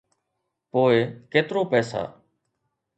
[0.71, 0.95] پوء
[1.31, 2.03] ڪيترو پئسا؟